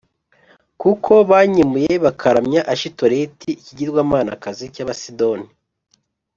[0.81, 5.47] kuko banyimūye bakaramya Ashitoreti ikigirwamanakazi cy’Abasidoni